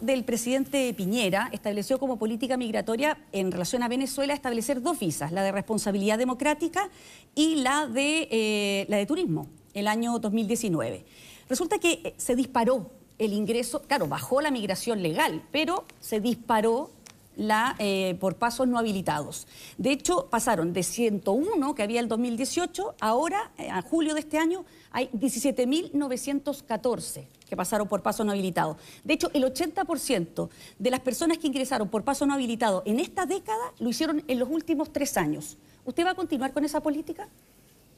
del 0.00 0.24
presidente 0.24 0.92
Piñera 0.94 1.48
estableció 1.52 1.98
como 1.98 2.18
política 2.18 2.56
migratoria 2.56 3.18
en 3.32 3.52
relación 3.52 3.82
a 3.82 3.88
Venezuela 3.88 4.34
establecer 4.34 4.82
dos 4.82 4.98
visas, 4.98 5.32
la 5.32 5.42
de 5.42 5.52
responsabilidad 5.52 6.18
democrática 6.18 6.90
y 7.34 7.56
la 7.56 7.86
de, 7.86 8.28
eh, 8.30 8.86
la 8.88 8.96
de 8.96 9.06
turismo, 9.06 9.48
el 9.74 9.88
año 9.88 10.18
2019. 10.18 11.04
Resulta 11.48 11.78
que 11.78 12.00
eh, 12.04 12.14
se 12.16 12.36
disparó 12.36 12.90
el 13.18 13.32
ingreso, 13.32 13.82
claro, 13.82 14.06
bajó 14.06 14.40
la 14.40 14.50
migración 14.50 15.02
legal, 15.02 15.42
pero 15.52 15.84
se 16.00 16.20
disparó 16.20 16.90
la, 17.36 17.76
eh, 17.78 18.16
por 18.20 18.36
pasos 18.36 18.68
no 18.68 18.78
habilitados. 18.78 19.46
De 19.78 19.92
hecho, 19.92 20.28
pasaron 20.30 20.72
de 20.72 20.82
101 20.82 21.74
que 21.74 21.82
había 21.82 22.00
el 22.00 22.08
2018, 22.08 22.94
ahora, 23.00 23.50
eh, 23.58 23.68
a 23.70 23.82
julio 23.82 24.14
de 24.14 24.20
este 24.20 24.38
año, 24.38 24.64
hay 24.90 25.08
17.914 25.08 27.26
que 27.48 27.56
pasaron 27.56 27.88
por 27.88 28.02
pasos 28.02 28.24
no 28.24 28.32
habilitados. 28.32 28.76
De 29.04 29.14
hecho, 29.14 29.30
el 29.34 29.44
80% 29.44 30.48
de 30.78 30.90
las 30.90 31.00
personas 31.00 31.38
que 31.38 31.46
ingresaron 31.46 31.88
por 31.88 32.02
paso 32.02 32.24
no 32.24 32.34
habilitado 32.34 32.82
en 32.86 33.00
esta 33.00 33.26
década 33.26 33.72
lo 33.78 33.90
hicieron 33.90 34.22
en 34.26 34.38
los 34.38 34.48
últimos 34.48 34.92
tres 34.92 35.16
años. 35.16 35.56
¿Usted 35.84 36.06
va 36.06 36.10
a 36.10 36.14
continuar 36.14 36.52
con 36.52 36.64
esa 36.64 36.80
política? 36.80 37.28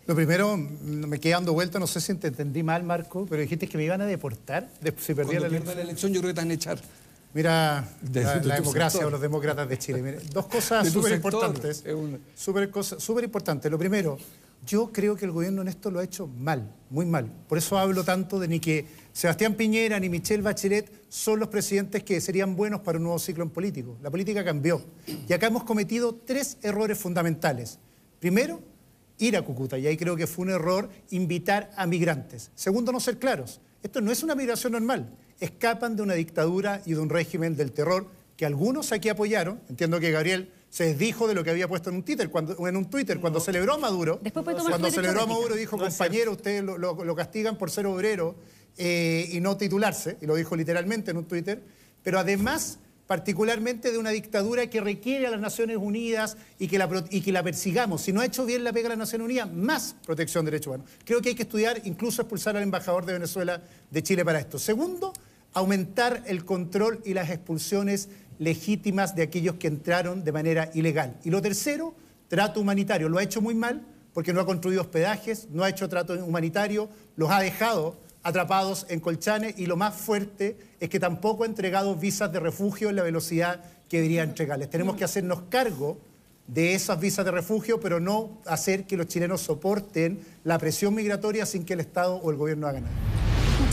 Lo 0.06 0.14
primero, 0.14 0.56
me 0.56 1.18
quedé 1.18 1.32
dando 1.32 1.54
vuelta, 1.54 1.78
no 1.78 1.86
sé 1.86 2.00
si 2.00 2.14
te 2.14 2.28
entendí 2.28 2.62
mal, 2.62 2.82
Marco, 2.82 3.26
pero 3.28 3.40
dijiste 3.40 3.66
que 3.66 3.78
me 3.78 3.84
iban 3.84 4.02
a 4.02 4.06
deportar 4.06 4.68
si 4.98 5.14
perdía 5.14 5.40
la 5.40 5.46
elección. 5.46 5.76
la 5.76 5.82
elección. 5.82 6.12
Yo 6.12 6.20
creo 6.20 6.30
que 6.30 6.34
te 6.34 6.40
van 6.42 6.50
a 6.50 6.54
echar. 6.54 6.78
Mira, 7.34 7.84
la, 8.12 8.38
democracia 8.38 9.04
o 9.04 9.10
los 9.10 9.20
demócratas 9.20 9.68
de 9.68 9.76
Chile. 9.76 10.20
dos 10.32 10.46
cosas 10.46 10.88
súper 10.88 11.14
importantes. 11.14 11.82
Súper 12.36 13.24
importantes. 13.24 13.70
Lo 13.70 13.76
primero, 13.76 14.16
yo 14.64 14.92
creo 14.92 15.16
que 15.16 15.24
el 15.24 15.32
gobierno 15.32 15.62
en 15.62 15.68
esto 15.68 15.90
lo 15.90 15.98
ha 15.98 16.04
hecho 16.04 16.28
mal, 16.28 16.72
muy 16.90 17.06
mal. 17.06 17.28
Por 17.48 17.58
eso 17.58 17.76
hablo 17.76 18.04
tanto 18.04 18.38
de 18.38 18.46
ni 18.46 18.60
que 18.60 18.86
Sebastián 19.12 19.54
Piñera 19.54 19.98
ni 19.98 20.08
Michelle 20.08 20.44
Bachelet 20.44 20.88
son 21.08 21.40
los 21.40 21.48
presidentes 21.48 22.04
que 22.04 22.20
serían 22.20 22.54
buenos 22.54 22.82
para 22.82 22.98
un 22.98 23.04
nuevo 23.04 23.18
ciclo 23.18 23.42
en 23.42 23.50
político. 23.50 23.98
La 24.00 24.12
política 24.12 24.44
cambió. 24.44 24.80
Y 25.28 25.32
acá 25.32 25.48
hemos 25.48 25.64
cometido 25.64 26.14
tres 26.14 26.56
errores 26.62 26.96
fundamentales. 26.98 27.80
Primero, 28.20 28.62
ir 29.18 29.36
a 29.36 29.42
Cúcuta, 29.42 29.76
y 29.76 29.88
ahí 29.88 29.96
creo 29.96 30.14
que 30.14 30.28
fue 30.28 30.44
un 30.44 30.52
error 30.52 30.88
invitar 31.10 31.72
a 31.76 31.84
migrantes. 31.86 32.52
Segundo, 32.54 32.92
no 32.92 33.00
ser 33.00 33.18
claros. 33.18 33.60
Esto 33.82 34.00
no 34.00 34.12
es 34.12 34.22
una 34.22 34.36
migración 34.36 34.72
normal 34.72 35.10
escapan 35.40 35.96
de 35.96 36.02
una 36.02 36.14
dictadura 36.14 36.82
y 36.86 36.94
de 36.94 37.00
un 37.00 37.10
régimen 37.10 37.56
del 37.56 37.72
terror 37.72 38.06
que 38.36 38.46
algunos 38.46 38.92
aquí 38.92 39.08
apoyaron. 39.08 39.60
Entiendo 39.68 40.00
que 40.00 40.10
Gabriel 40.10 40.50
se 40.70 40.84
desdijo 40.84 41.28
de 41.28 41.34
lo 41.34 41.44
que 41.44 41.50
había 41.50 41.68
puesto 41.68 41.90
en 41.90 41.96
un 41.96 42.02
Twitter 42.02 42.30
cuando, 42.30 42.66
en 42.66 42.76
un 42.76 42.90
Twitter, 42.90 43.20
cuando 43.20 43.40
celebró 43.40 43.74
a 43.74 43.78
Maduro. 43.78 44.20
cuando 44.32 44.90
celebró 44.90 45.22
a 45.22 45.26
Maduro 45.26 45.54
dijo, 45.54 45.78
compañero, 45.78 46.32
ustedes 46.32 46.64
lo, 46.64 47.14
castigan 47.14 47.56
por 47.56 47.70
ser 47.70 47.86
obrero 47.86 48.34
eh, 48.76 49.28
y 49.30 49.40
no 49.40 49.56
titularse, 49.56 50.18
y 50.20 50.26
lo 50.26 50.34
dijo 50.34 50.56
literalmente 50.56 51.12
en 51.12 51.18
un 51.18 51.26
Twitter. 51.26 51.62
Pero 52.02 52.18
además 52.18 52.78
particularmente 53.06 53.92
de 53.92 53.98
una 53.98 54.10
dictadura 54.10 54.68
que 54.68 54.80
requiere 54.80 55.26
a 55.26 55.30
las 55.30 55.40
Naciones 55.40 55.76
Unidas 55.76 56.36
y 56.58 56.68
que, 56.68 56.78
la, 56.78 56.88
y 57.10 57.20
que 57.20 57.32
la 57.32 57.42
persigamos. 57.42 58.02
Si 58.02 58.12
no 58.12 58.20
ha 58.20 58.24
hecho 58.24 58.46
bien 58.46 58.64
la 58.64 58.72
pega 58.72 58.86
a 58.86 58.90
las 58.90 58.98
Naciones 58.98 59.26
Unidas, 59.26 59.52
más 59.52 59.94
protección 60.04 60.44
de 60.44 60.52
derechos 60.52 60.68
humanos. 60.68 60.88
Creo 61.04 61.20
que 61.20 61.30
hay 61.30 61.34
que 61.34 61.42
estudiar, 61.42 61.82
incluso 61.84 62.22
expulsar 62.22 62.56
al 62.56 62.62
embajador 62.62 63.04
de 63.04 63.12
Venezuela 63.12 63.62
de 63.90 64.02
Chile 64.02 64.24
para 64.24 64.40
esto. 64.40 64.58
Segundo, 64.58 65.12
aumentar 65.54 66.22
el 66.26 66.44
control 66.44 67.00
y 67.04 67.14
las 67.14 67.30
expulsiones 67.30 68.08
legítimas 68.38 69.14
de 69.14 69.22
aquellos 69.22 69.54
que 69.54 69.68
entraron 69.68 70.24
de 70.24 70.32
manera 70.32 70.70
ilegal. 70.74 71.16
Y 71.24 71.30
lo 71.30 71.40
tercero, 71.40 71.94
trato 72.28 72.60
humanitario. 72.60 73.08
Lo 73.08 73.18
ha 73.18 73.22
hecho 73.22 73.40
muy 73.40 73.54
mal 73.54 73.86
porque 74.12 74.32
no 74.32 74.40
ha 74.40 74.46
construido 74.46 74.82
hospedajes, 74.82 75.48
no 75.50 75.64
ha 75.64 75.70
hecho 75.70 75.88
trato 75.88 76.14
humanitario, 76.24 76.88
los 77.16 77.30
ha 77.30 77.40
dejado 77.40 77.96
atrapados 78.22 78.86
en 78.88 79.00
Colchane 79.00 79.54
y 79.56 79.66
lo 79.66 79.76
más 79.76 79.94
fuerte 79.94 80.56
es 80.80 80.88
que 80.88 80.98
tampoco 80.98 81.44
ha 81.44 81.46
entregado 81.46 81.94
visas 81.94 82.32
de 82.32 82.40
refugio 82.40 82.88
en 82.88 82.96
la 82.96 83.02
velocidad 83.02 83.60
que 83.88 83.98
debería 83.98 84.22
entregarles. 84.22 84.70
Tenemos 84.70 84.96
que 84.96 85.04
hacernos 85.04 85.42
cargo 85.48 85.98
de 86.46 86.74
esas 86.74 87.00
visas 87.00 87.24
de 87.24 87.30
refugio, 87.30 87.80
pero 87.80 88.00
no 88.00 88.40
hacer 88.46 88.84
que 88.84 88.96
los 88.96 89.06
chilenos 89.06 89.40
soporten 89.40 90.20
la 90.42 90.58
presión 90.58 90.94
migratoria 90.94 91.46
sin 91.46 91.64
que 91.64 91.74
el 91.74 91.80
Estado 91.80 92.16
o 92.16 92.30
el 92.30 92.36
gobierno 92.36 92.66
hagan 92.66 92.84
nada. 92.84 93.23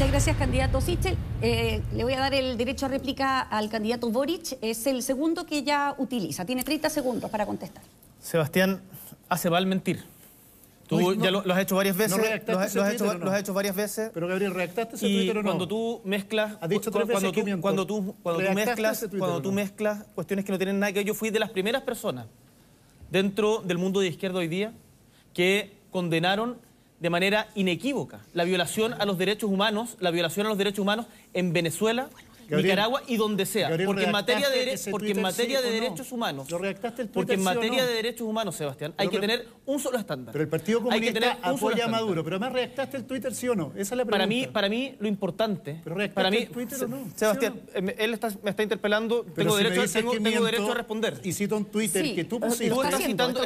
Muchas 0.02 0.14
gracias, 0.14 0.38
candidato 0.38 0.82
Sichel. 0.82 1.16
Eh, 1.44 1.80
le 1.94 2.04
voy 2.04 2.14
a 2.14 2.20
dar 2.20 2.34
el 2.34 2.58
derecho 2.58 2.88
a 2.88 2.90
réplica 2.90 3.40
al 3.40 3.70
candidato 3.70 4.10
Boric. 4.10 4.58
Es 4.60 4.88
el 4.88 5.04
segundo 5.04 5.46
que 5.46 5.62
ya 5.62 5.94
utiliza. 5.96 6.44
Tiene 6.44 6.64
30 6.64 6.90
segundos 6.90 7.30
para 7.30 7.46
contestar. 7.46 7.84
Sebastián, 8.20 8.82
hace 9.30 9.52
mal 9.52 9.68
mentir. 9.68 10.04
Tú 10.88 11.14
ya 11.14 11.30
lo, 11.30 11.42
has 11.54 11.60
hecho 11.60 11.76
varias 11.76 11.96
veces. 11.96 12.18
No 12.18 12.24
lo, 12.24 12.24
has, 12.24 12.48
lo, 12.48 12.60
has 12.60 12.96
hecho, 12.96 13.14
lo, 13.14 13.32
has, 13.32 13.42
hecho, 13.42 13.54
varias 13.54 13.76
veces. 13.76 14.10
Pero 14.12 14.28
Gabriel, 14.28 14.56
¿redactaste 14.56 14.96
ese 14.96 15.08
y 15.08 15.18
Twitter 15.18 15.38
o 15.38 15.44
no? 15.44 15.50
cuando 15.50 15.68
tú 15.68 16.02
mezclas... 16.04 16.58
Has 16.60 16.70
dicho 16.70 16.90
tres 16.90 17.06
cuando, 17.06 17.32
veces 17.32 17.46
tú, 17.46 17.62
cuando 17.62 17.86
tú, 17.86 18.16
cuando 18.24 18.44
tú 18.44 18.54
mezclas, 18.56 19.08
cuando 19.20 19.42
tú 19.44 19.52
mezclas 19.52 20.06
cuestiones 20.16 20.46
que 20.46 20.52
no 20.52 20.58
tienen 20.58 20.80
nada 20.80 20.92
que 20.94 21.00
ver, 21.02 21.06
yo 21.06 21.14
fui 21.14 21.30
de 21.30 21.38
las 21.38 21.52
primeras 21.52 21.84
personas 21.84 22.26
dentro 23.12 23.60
del 23.60 23.78
mundo 23.78 24.00
de 24.00 24.08
izquierda 24.08 24.40
hoy 24.40 24.48
día 24.48 24.74
que 25.36 25.78
condenaron 25.92 26.58
de 27.02 27.10
manera 27.10 27.48
inequívoca. 27.56 28.20
La 28.34 28.44
violación 28.44 28.94
a 28.94 29.06
los 29.06 29.18
derechos 29.18 29.50
humanos, 29.50 29.98
la 30.00 30.12
violación 30.12 30.46
a 30.46 30.50
los 30.50 30.58
derechos 30.58 30.80
humanos 30.80 31.08
en 31.34 31.52
Venezuela, 31.52 32.10
Nicaragua 32.50 33.02
y 33.08 33.18
donde 33.18 33.46
sea. 33.46 33.70
porque 33.86 34.04
en 34.04 34.12
materia 34.12 34.50
de, 34.50 34.80
porque 34.90 35.12
en 35.12 35.22
materia 35.22 35.62
de 35.62 35.72
derechos 35.72 36.12
humanos. 36.12 36.48
Porque 37.14 37.34
en 37.34 37.44
materia 37.44 37.86
de 37.86 37.94
derechos 37.94 38.28
humanos, 38.28 38.56
Sebastián, 38.56 38.94
hay 38.98 39.08
que 39.08 39.20
tener 39.20 39.48
un 39.66 39.80
solo 39.80 39.98
estándar. 39.98 40.34
Pero 40.34 40.44
el 40.44 40.50
Partido 40.50 40.82
Comunista 40.82 41.38
apoya 41.42 41.86
a 41.86 41.88
Maduro. 41.88 42.24
Pero 42.24 42.36
además 42.36 42.54
redactaste 42.54 42.98
el 42.98 43.06
Twitter, 43.06 43.34
sí 43.34 43.48
o 43.48 43.56
no. 43.56 43.72
Esa 43.76 43.82
es 43.82 43.92
la 43.92 44.06
pregunta. 44.06 44.12
Para 44.12 44.28
mí, 44.28 44.48
para 44.48 44.70
mí 44.70 44.96
lo 45.00 45.08
importante. 45.08 45.82
Pero 45.84 45.96
para 46.14 46.30
mí, 46.30 46.38
el 46.38 46.50
Twitter 46.50 46.84
o 46.84 46.88
no. 46.88 47.08
Sebastián, 47.16 47.62
eh, 47.74 47.96
él 47.98 48.20
me 48.44 48.50
está 48.50 48.64
interpelando. 48.64 49.24
tengo, 49.24 49.56
derecho, 49.56 49.84
tengo, 49.92 50.46
derecho, 50.46 50.72
a 50.72 50.76
responder. 50.76 51.20
Y 51.24 51.34
cito 51.34 51.58
un 51.58 51.66
Twitter 51.66 52.14
que 52.14 52.24
tú 52.24 52.40
pusiste. 52.40 52.70
Tú 52.70 52.82
estás 52.82 53.04
citando, 53.04 53.44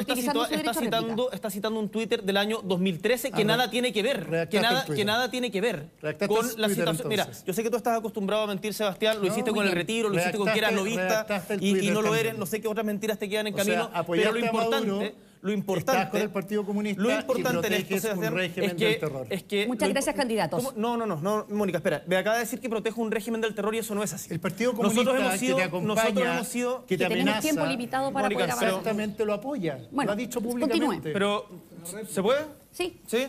citando, 0.74 1.32
está 1.32 1.50
citando 1.50 1.80
un 1.80 1.88
Twitter 1.88 2.22
del 2.22 2.36
año 2.36 2.60
2013 2.62 3.30
que 3.30 3.44
nada 3.44 3.70
tiene 3.70 3.92
que 3.92 4.02
ver. 4.02 4.48
Que 4.50 5.04
nada 5.04 5.30
tiene 5.30 5.50
que 5.50 5.60
ver 5.60 5.88
con 6.26 6.46
la 6.56 6.68
situación. 6.68 7.08
Mira, 7.08 7.28
yo 7.46 7.52
sé 7.52 7.62
que 7.62 7.70
tú 7.70 7.76
estás 7.76 7.98
acostumbrado 7.98 8.42
a 8.44 8.46
mentir, 8.46 8.74
Sebastián 8.74 8.95
lo 9.00 9.26
hiciste 9.26 9.52
con 9.52 9.66
el 9.66 9.72
retiro, 9.72 10.08
lo 10.08 10.16
hiciste 10.16 10.38
con 10.38 10.48
que 10.48 10.58
eras 10.58 10.72
novista 10.72 11.26
y, 11.60 11.90
no 11.90 12.02
lo 12.02 12.14
eres, 12.14 12.36
no 12.36 12.46
sé 12.46 12.60
qué 12.60 12.68
otras 12.68 12.86
mentiras 12.86 13.18
te 13.18 13.28
quedan 13.28 13.46
en 13.46 13.54
camino, 13.54 13.90
pero 14.08 14.32
lo 14.32 14.38
importante... 14.38 15.14
lo 15.42 15.52
importante 15.52 16.10
con 16.10 16.20
el 16.20 16.30
Partido 16.30 16.64
Comunista 16.64 17.00
lo 17.00 17.12
importante 17.12 17.68
en 17.68 17.74
esto 17.74 17.94
es 18.60 18.74
que, 18.74 19.00
es 19.30 19.42
que 19.44 19.66
muchas 19.66 19.88
gracias 19.90 20.14
candidatos. 20.14 20.76
No 20.76 20.96
no 20.96 21.06
no 21.06 21.16
no 21.20 21.46
Mónica 21.50 21.78
espera 21.78 22.02
me 22.06 22.16
acaba 22.16 22.36
de 22.36 22.42
decir 22.42 22.58
que 22.58 22.68
protejo 22.68 23.00
un 23.00 23.10
régimen 23.12 23.40
del 23.40 23.54
terror 23.54 23.74
y 23.74 23.78
eso 23.78 23.94
no 23.94 24.02
es 24.02 24.12
así. 24.12 24.32
El 24.32 24.40
Partido 24.40 24.72
Comunista 24.72 25.04
nosotros 25.04 25.24
hemos 25.24 25.38
sido, 25.38 25.56
que 25.56 25.62
te 25.62 25.68
acompaña, 25.68 25.94
nosotros 25.94 26.26
hemos 26.26 26.48
sido 26.48 26.86
que 26.86 26.98
te 26.98 27.04
amenaza, 27.04 27.40
tiempo 27.40 27.66
limitado 27.66 28.12
para 28.12 28.28
Mónica, 28.28 28.54
poder 28.54 28.68
exactamente 28.68 29.24
lo 29.24 29.34
apoya 29.34 29.78
bueno, 29.90 30.08
lo 30.08 30.12
ha 30.12 30.16
dicho 30.16 30.40
públicamente. 30.40 31.12
Pero 31.12 31.48
se 32.08 32.22
puede 32.22 32.40
sí. 32.72 33.00
Sí 33.06 33.28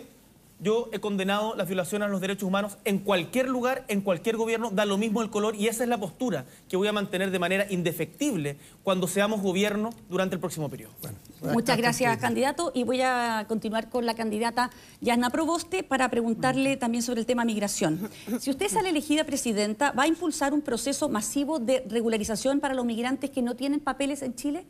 yo 0.60 0.90
he 0.92 1.00
condenado 1.00 1.56
las 1.56 1.68
violaciones 1.68 2.08
a 2.08 2.10
los 2.10 2.20
derechos 2.20 2.44
humanos 2.44 2.78
en 2.84 3.00
cualquier 3.00 3.48
lugar, 3.48 3.86
en 3.88 4.02
cualquier 4.02 4.38
gobierno, 4.38 4.72
da 4.72 4.86
lo 4.86 4.98
mismo 4.98 5.22
el 5.22 5.30
color 5.30 5.56
y 5.56 5.68
esa 5.68 5.84
es 5.84 5.90
la 5.90 6.00
postura 6.00 6.46
que 6.68 6.78
voy 6.78 6.88
a 6.88 6.94
mantener 6.94 7.30
de 7.32 7.40
manera 7.40 7.68
indefectible 7.70 8.58
cuando 8.84 9.08
seamos 9.08 9.42
gobierno 9.42 9.92
durante 10.10 10.36
el 10.36 10.40
próximo 10.40 10.70
periodo. 10.70 10.94
Muchas 11.42 11.78
gracias, 11.78 12.18
candidato. 12.18 12.72
Y 12.74 12.84
voy 12.84 13.02
a 13.02 13.46
continuar 13.48 13.90
con 13.90 14.06
la 14.06 14.16
candidata 14.16 14.72
Yasna 15.02 15.30
Proboste 15.30 15.84
para 15.84 16.10
preguntarle 16.10 16.78
también 16.78 17.04
sobre 17.04 17.20
el 17.20 17.26
tema 17.28 17.46
migración. 17.46 18.10
Si 18.40 18.50
usted 18.50 18.70
sale 18.70 18.90
elegida 18.90 19.24
presidenta, 19.24 19.92
¿va 19.92 20.04
a 20.04 20.08
impulsar 20.08 20.54
un 20.54 20.62
proceso 20.62 21.10
masivo 21.10 21.60
de 21.60 21.84
regularización 21.88 22.60
para 22.60 22.74
los 22.74 22.86
migrantes 22.86 23.30
que 23.30 23.42
no 23.42 23.56
tienen 23.56 23.80
papeles 23.80 24.24
en 24.24 24.36
Chile? 24.36 24.66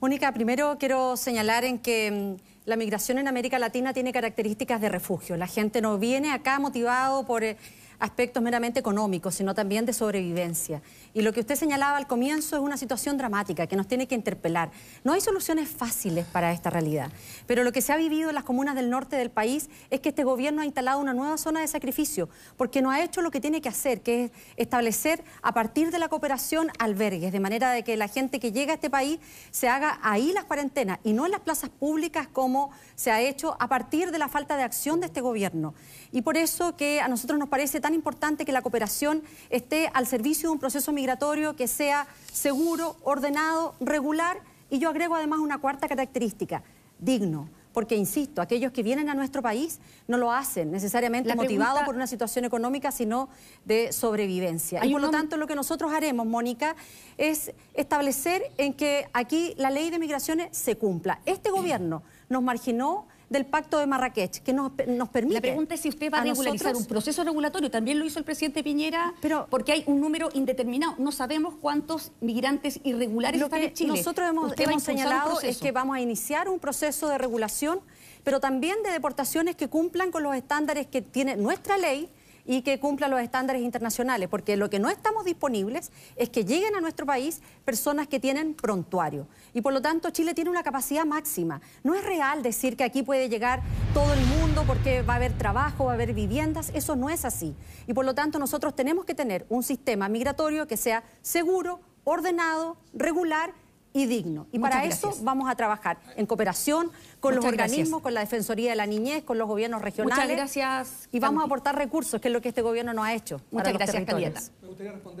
Mónica, 0.00 0.30
primero 0.30 0.76
quiero 0.78 1.16
señalar 1.16 1.64
en 1.64 1.80
que 1.80 2.36
mm, 2.38 2.68
la 2.68 2.76
migración 2.76 3.18
en 3.18 3.26
América 3.26 3.58
Latina 3.58 3.92
tiene 3.92 4.12
características 4.12 4.80
de 4.80 4.88
refugio. 4.88 5.36
La 5.36 5.48
gente 5.48 5.80
no 5.82 5.98
viene 5.98 6.30
acá 6.30 6.60
motivado 6.60 7.26
por 7.26 7.42
eh, 7.42 7.56
aspectos 7.98 8.42
meramente 8.42 8.80
económicos, 8.80 9.34
sino 9.34 9.54
también 9.54 9.86
de 9.86 9.92
sobrevivencia. 9.92 10.82
Y 11.14 11.22
lo 11.22 11.32
que 11.32 11.40
usted 11.40 11.56
señalaba 11.56 11.96
al 11.96 12.06
comienzo 12.06 12.56
es 12.56 12.62
una 12.62 12.76
situación 12.76 13.16
dramática 13.16 13.66
que 13.66 13.76
nos 13.76 13.88
tiene 13.88 14.06
que 14.06 14.14
interpelar. 14.14 14.70
No 15.04 15.12
hay 15.12 15.20
soluciones 15.20 15.68
fáciles 15.68 16.26
para 16.26 16.52
esta 16.52 16.70
realidad, 16.70 17.10
pero 17.46 17.64
lo 17.64 17.72
que 17.72 17.82
se 17.82 17.92
ha 17.92 17.96
vivido 17.96 18.28
en 18.28 18.34
las 18.34 18.44
comunas 18.44 18.74
del 18.74 18.90
norte 18.90 19.16
del 19.16 19.30
país 19.30 19.68
es 19.90 20.00
que 20.00 20.10
este 20.10 20.24
gobierno 20.24 20.62
ha 20.62 20.64
instalado 20.64 21.00
una 21.00 21.14
nueva 21.14 21.38
zona 21.38 21.60
de 21.60 21.68
sacrificio, 21.68 22.28
porque 22.56 22.82
no 22.82 22.90
ha 22.90 23.02
hecho 23.02 23.22
lo 23.22 23.30
que 23.30 23.40
tiene 23.40 23.60
que 23.60 23.68
hacer, 23.68 24.00
que 24.00 24.24
es 24.24 24.30
establecer 24.56 25.24
a 25.42 25.52
partir 25.52 25.90
de 25.90 25.98
la 25.98 26.08
cooperación 26.08 26.70
albergues, 26.78 27.32
de 27.32 27.40
manera 27.40 27.70
de 27.72 27.82
que 27.82 27.96
la 27.96 28.08
gente 28.08 28.40
que 28.40 28.52
llega 28.52 28.72
a 28.72 28.74
este 28.74 28.90
país 28.90 29.18
se 29.50 29.68
haga 29.68 29.98
ahí 30.02 30.32
las 30.32 30.44
cuarentenas 30.44 30.98
y 31.04 31.12
no 31.12 31.26
en 31.26 31.32
las 31.32 31.40
plazas 31.40 31.70
públicas 31.70 32.28
como 32.28 32.70
se 32.94 33.10
ha 33.10 33.20
hecho 33.20 33.56
a 33.60 33.68
partir 33.68 34.10
de 34.10 34.18
la 34.18 34.28
falta 34.28 34.56
de 34.56 34.62
acción 34.62 35.00
de 35.00 35.06
este 35.06 35.20
gobierno. 35.20 35.74
Y 36.12 36.22
por 36.22 36.36
eso 36.36 36.76
que 36.76 37.00
a 37.00 37.08
nosotros 37.08 37.38
nos 37.38 37.48
parece 37.48 37.80
tan 37.80 37.87
importante 37.94 38.44
que 38.44 38.52
la 38.52 38.62
cooperación 38.62 39.22
esté 39.50 39.90
al 39.94 40.06
servicio 40.06 40.48
de 40.48 40.52
un 40.52 40.58
proceso 40.58 40.92
migratorio 40.92 41.56
que 41.56 41.68
sea 41.68 42.06
seguro, 42.32 42.96
ordenado, 43.02 43.74
regular 43.80 44.38
y 44.70 44.78
yo 44.78 44.88
agrego 44.90 45.14
además 45.14 45.40
una 45.40 45.58
cuarta 45.58 45.88
característica, 45.88 46.62
digno 46.98 47.48
porque, 47.78 47.94
insisto, 47.94 48.42
aquellos 48.42 48.72
que 48.72 48.82
vienen 48.82 49.08
a 49.08 49.14
nuestro 49.14 49.40
país 49.40 49.78
no 50.08 50.16
lo 50.16 50.32
hacen 50.32 50.72
necesariamente 50.72 51.32
motivados 51.36 51.82
por 51.82 51.94
una 51.94 52.08
situación 52.08 52.44
económica, 52.44 52.90
sino 52.90 53.28
de 53.66 53.92
sobrevivencia. 53.92 54.84
Y 54.84 54.90
por 54.90 55.00
lo 55.00 55.10
tanto, 55.10 55.36
lo 55.36 55.46
que 55.46 55.54
nosotros 55.54 55.92
haremos, 55.92 56.26
Mónica, 56.26 56.74
es 57.18 57.52
establecer 57.74 58.42
en 58.56 58.74
que 58.74 59.08
aquí 59.12 59.54
la 59.58 59.70
ley 59.70 59.90
de 59.90 60.00
migraciones 60.00 60.56
se 60.56 60.76
cumpla. 60.76 61.20
Este 61.24 61.50
gobierno 61.50 62.02
nos 62.28 62.42
marginó 62.42 63.06
del 63.30 63.46
Pacto 63.46 63.78
de 63.78 63.86
Marrakech, 63.86 64.42
que 64.42 64.52
nos, 64.52 64.72
nos 64.86 65.08
permite... 65.08 65.34
La 65.34 65.40
pregunta 65.40 65.74
es 65.74 65.80
si 65.80 65.88
usted 65.88 66.12
va 66.12 66.18
a, 66.18 66.24
regularizar 66.24 66.74
un 66.74 66.86
proceso 66.86 67.24
regulatorio, 67.24 67.70
también 67.70 67.98
lo 67.98 68.04
hizo 68.04 68.18
el 68.18 68.24
presidente 68.24 68.62
Piñera, 68.62 69.14
pero, 69.20 69.46
porque 69.50 69.72
hay 69.72 69.84
un 69.86 70.00
número 70.00 70.30
indeterminado, 70.32 70.94
no 70.98 71.12
sabemos 71.12 71.54
cuántos 71.60 72.12
migrantes 72.20 72.80
irregulares 72.84 73.40
están 73.40 73.62
en 73.62 73.72
Chile. 73.72 73.90
Nosotros 73.90 74.28
hemos, 74.28 74.52
hemos 74.58 74.82
señalado 74.82 75.40
es 75.40 75.58
que 75.58 75.72
vamos 75.72 75.96
a 75.96 76.00
iniciar 76.00 76.48
un 76.48 76.58
proceso 76.58 77.08
de 77.08 77.18
regulación, 77.18 77.80
pero 78.24 78.40
también 78.40 78.82
de 78.82 78.90
deportaciones 78.90 79.56
que 79.56 79.68
cumplan 79.68 80.10
con 80.10 80.22
los 80.22 80.34
estándares 80.34 80.86
que 80.86 81.02
tiene 81.02 81.36
nuestra 81.36 81.76
ley, 81.76 82.08
y 82.48 82.62
que 82.62 82.80
cumpla 82.80 83.08
los 83.08 83.20
estándares 83.20 83.62
internacionales, 83.62 84.26
porque 84.28 84.56
lo 84.56 84.70
que 84.70 84.78
no 84.78 84.88
estamos 84.88 85.26
disponibles 85.26 85.92
es 86.16 86.30
que 86.30 86.46
lleguen 86.46 86.74
a 86.74 86.80
nuestro 86.80 87.04
país 87.04 87.42
personas 87.66 88.08
que 88.08 88.18
tienen 88.18 88.54
prontuario. 88.54 89.28
Y 89.52 89.60
por 89.60 89.74
lo 89.74 89.82
tanto 89.82 90.08
Chile 90.10 90.32
tiene 90.32 90.48
una 90.48 90.62
capacidad 90.62 91.04
máxima. 91.04 91.60
No 91.84 91.94
es 91.94 92.02
real 92.02 92.42
decir 92.42 92.74
que 92.74 92.84
aquí 92.84 93.02
puede 93.02 93.28
llegar 93.28 93.60
todo 93.92 94.14
el 94.14 94.20
mundo 94.24 94.64
porque 94.66 95.02
va 95.02 95.12
a 95.12 95.16
haber 95.16 95.36
trabajo, 95.36 95.84
va 95.84 95.90
a 95.90 95.94
haber 95.94 96.14
viviendas, 96.14 96.70
eso 96.74 96.96
no 96.96 97.10
es 97.10 97.26
así. 97.26 97.54
Y 97.86 97.92
por 97.92 98.06
lo 98.06 98.14
tanto 98.14 98.38
nosotros 98.38 98.74
tenemos 98.74 99.04
que 99.04 99.14
tener 99.14 99.44
un 99.50 99.62
sistema 99.62 100.08
migratorio 100.08 100.66
que 100.66 100.78
sea 100.78 101.04
seguro, 101.20 101.80
ordenado, 102.04 102.78
regular 102.94 103.52
y 103.98 104.06
digno. 104.06 104.46
Y 104.52 104.58
para 104.58 104.84
eso 104.84 105.14
vamos 105.22 105.50
a 105.50 105.54
trabajar 105.56 105.98
en 106.16 106.26
cooperación 106.26 106.90
con 107.20 107.34
los 107.34 107.44
organismos, 107.44 108.02
con 108.02 108.14
la 108.14 108.20
Defensoría 108.20 108.70
de 108.70 108.76
la 108.76 108.86
Niñez, 108.86 109.24
con 109.24 109.38
los 109.38 109.48
gobiernos 109.48 109.82
regionales. 109.82 110.24
Muchas 110.24 110.36
gracias. 110.36 111.08
Y 111.12 111.18
vamos 111.18 111.42
a 111.42 111.46
aportar 111.46 111.76
recursos, 111.76 112.20
que 112.20 112.28
es 112.28 112.34
lo 112.34 112.40
que 112.40 112.50
este 112.50 112.62
gobierno 112.62 112.92
no 112.92 113.02
ha 113.02 113.14
hecho. 113.14 113.40
Muchas 113.50 113.72
gracias, 113.72 114.04
candidata. 114.04 114.42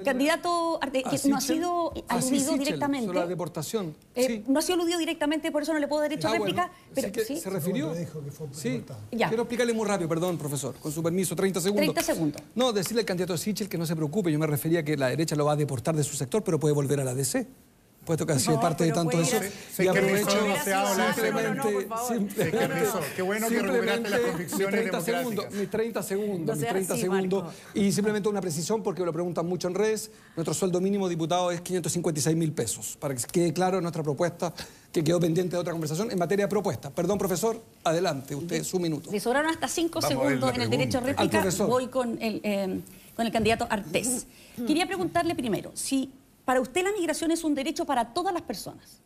Candidato, 0.04 0.80
no 1.24 1.36
ha 1.36 1.40
sido 1.40 1.92
aludido 2.08 2.56
directamente. 2.56 3.06
Sobre 3.06 3.18
la 3.20 3.26
deportación. 3.26 3.94
Eh, 4.14 4.44
no 4.46 4.58
ha 4.58 4.62
sido 4.62 4.74
aludido 4.74 4.98
directamente, 4.98 5.50
por 5.50 5.62
eso 5.62 5.72
no 5.72 5.78
le 5.78 5.88
puedo 5.88 6.02
dar 6.02 6.10
derecho 6.10 6.28
a 6.28 6.30
ah, 6.30 6.34
réplica. 6.34 6.70
pero, 6.94 7.24
¿sí? 7.24 7.36
¿Se 7.36 7.50
refirió? 7.50 7.92
sí. 8.52 8.84
Quiero 9.10 9.42
explicarle 9.42 9.72
muy 9.72 9.86
rápido, 9.86 10.08
perdón, 10.08 10.38
profesor, 10.38 10.74
con 10.76 10.92
su 10.92 11.02
permiso, 11.02 11.34
30 11.34 11.60
segundos. 11.60 11.94
30 11.94 12.02
segundos. 12.02 12.42
No, 12.54 12.72
decirle 12.72 13.00
al 13.00 13.06
candidato 13.06 13.36
Sichel 13.36 13.68
que 13.68 13.78
no 13.78 13.86
se 13.86 13.96
preocupe, 13.96 14.30
yo 14.30 14.38
me 14.38 14.46
refería 14.46 14.80
a 14.80 14.82
que 14.82 14.96
la 14.96 15.08
derecha 15.08 15.34
lo 15.36 15.44
va 15.44 15.52
a 15.52 15.56
deportar 15.56 15.96
de 15.96 16.04
su 16.04 16.16
sector, 16.16 16.42
pero 16.42 16.58
puede 16.58 16.74
volver 16.74 17.00
a 17.00 17.04
la 17.04 17.14
DC 17.14 17.46
puesto 18.08 18.24
que 18.24 18.32
ha 18.32 18.38
sido 18.38 18.58
parte 18.58 18.84
de 18.84 18.92
tanto 18.92 19.20
eso. 19.20 19.36
y 19.78 19.86
aprovecho 19.86 20.30
simplemente, 22.08 22.98
Qué 23.14 23.22
bueno 23.22 23.48
que 23.48 23.60
recuperaste 23.60 24.08
las 24.08 24.20
convicciones 24.20 24.82
mis 24.82 24.90
30 24.90 25.00
segundos, 25.02 25.46
mis 25.52 25.70
30 25.70 26.02
segundos, 26.02 26.56
mis 26.56 26.68
30 26.68 26.96
segundos. 26.96 27.54
Y 27.74 27.92
simplemente 27.92 28.28
una 28.30 28.40
precisión, 28.40 28.82
porque 28.82 29.04
lo 29.04 29.12
preguntan 29.12 29.46
mucho 29.46 29.68
en 29.68 29.74
redes. 29.74 30.10
Nuestro 30.36 30.54
sueldo 30.54 30.80
mínimo 30.80 31.06
diputado 31.06 31.50
es 31.50 31.60
556 31.60 32.34
mil 32.34 32.52
pesos. 32.52 32.96
Para 32.98 33.14
que 33.14 33.22
quede 33.30 33.52
claro 33.52 33.78
nuestra 33.82 34.02
propuesta, 34.02 34.54
que 34.90 35.04
quedó 35.04 35.20
pendiente 35.20 35.56
de 35.56 35.60
otra 35.60 35.72
conversación, 35.72 36.10
en 36.10 36.18
materia 36.18 36.46
de 36.46 36.48
propuesta. 36.48 36.88
Perdón, 36.88 37.18
profesor, 37.18 37.62
adelante, 37.84 38.34
usted, 38.34 38.64
su 38.64 38.80
minuto. 38.80 39.12
Le 39.12 39.20
sobraron 39.20 39.50
hasta 39.50 39.68
5 39.68 40.00
segundos 40.00 40.54
en 40.54 40.62
el 40.62 40.70
derecho 40.70 40.96
a 40.96 41.00
réplica. 41.02 41.44
Voy 41.66 41.88
con 41.88 42.16
el, 42.22 42.40
eh, 42.42 42.80
con 43.14 43.26
el 43.26 43.32
candidato 43.32 43.66
Artés. 43.68 44.26
Quería 44.66 44.86
preguntarle 44.86 45.34
primero, 45.34 45.72
si 45.74 46.10
para 46.48 46.62
usted 46.62 46.82
la 46.82 46.92
migración 46.92 47.30
es 47.30 47.44
un 47.44 47.54
derecho 47.54 47.84
para 47.84 48.14
todas 48.14 48.32
las 48.32 48.40
personas. 48.40 49.02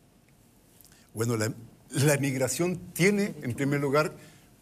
Bueno, 1.13 1.35
la, 1.35 1.51
la 1.89 2.15
migración 2.15 2.77
tiene, 2.93 3.35
en 3.41 3.53
primer 3.53 3.81
lugar, 3.81 4.13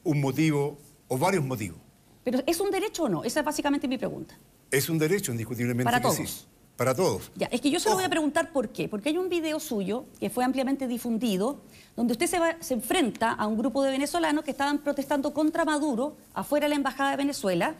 un 0.04 0.20
motivo 0.20 0.80
o 1.08 1.16
varios 1.16 1.46
motivos. 1.46 1.78
Pero 2.24 2.42
¿es 2.48 2.60
un 2.60 2.72
derecho 2.72 3.04
o 3.04 3.10
no? 3.10 3.24
Esa 3.24 3.42
es 3.42 3.46
básicamente 3.46 3.88
mi 3.88 4.00
pregunta. 4.00 4.36
Es 4.72 4.90
un 4.90 4.98
derecho, 4.98 5.32
indiscutiblemente 5.32 5.84
para 5.84 6.00
que 6.00 6.08
todos. 6.08 6.18
sí. 6.18 6.46
Para 6.76 6.96
todos. 6.96 7.32
Ya, 7.36 7.46
es 7.52 7.62
que 7.62 7.70
yo 7.70 7.80
se 7.80 7.88
lo 7.88 7.94
voy 7.94 8.04
a 8.04 8.10
preguntar 8.10 8.52
por 8.52 8.70
qué. 8.70 8.90
Porque 8.90 9.10
hay 9.10 9.18
un 9.20 9.30
video 9.30 9.60
suyo 9.60 10.06
que 10.20 10.32
fue 10.32 10.44
ampliamente 10.44 10.88
difundido, 10.88 11.62
donde 11.96 12.14
usted 12.14 12.26
se, 12.26 12.40
se 12.62 12.74
enfrenta 12.74 13.32
a 13.32 13.46
un 13.46 13.60
grupo 13.60 13.84
de 13.84 13.92
venezolanos 13.92 14.44
que 14.44 14.50
estaban 14.50 14.80
protestando 14.80 15.36
contra 15.36 15.66
Maduro 15.66 16.18
afuera 16.34 16.66
de 16.66 16.70
la 16.70 16.76
Embajada 16.78 17.12
de 17.12 17.18
Venezuela 17.18 17.76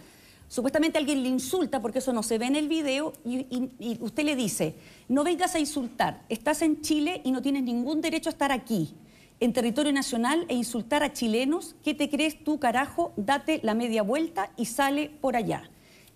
Supuestamente 0.52 0.98
alguien 0.98 1.24
le 1.24 1.30
insulta, 1.30 1.82
porque 1.82 2.00
eso 2.00 2.12
no 2.12 2.24
se 2.24 2.38
ve 2.38 2.46
en 2.46 2.58
el 2.58 2.68
video, 2.68 3.14
y, 3.24 3.98
usted 4.02 4.26
le 4.26 4.36
dice, 4.36 4.76
no 5.08 5.24
vengas 5.24 5.56
a 5.56 5.60
insultar, 5.60 6.26
estás 6.28 6.62
en 6.62 6.82
Chile 6.82 7.22
y 7.24 7.32
no 7.32 7.42
tienes 7.42 7.64
ningún 7.64 8.02
derecho 8.02 8.28
a 8.28 8.34
estar 8.34 8.52
aquí, 8.52 8.94
en 9.40 9.54
territorio 9.54 9.94
nacional, 9.94 10.46
e 10.50 10.56
insultar 10.56 11.04
a 11.04 11.14
chilenos, 11.14 11.78
¿qué 11.86 11.94
te 11.94 12.10
crees 12.10 12.44
tú, 12.44 12.60
carajo? 12.60 13.14
Date 13.16 13.62
la 13.64 13.76
media 13.76 14.04
vuelta 14.04 14.52
y 14.58 14.66
sale 14.66 15.10
por 15.22 15.38
allá. 15.38 15.72